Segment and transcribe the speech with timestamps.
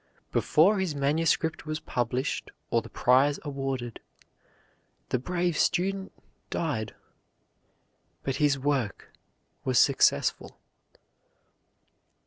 [0.31, 3.99] Before his manuscript was published or the prize awarded,
[5.09, 6.11] the brave student
[6.49, 6.95] died,
[8.23, 9.13] but his work
[9.63, 10.57] was successful.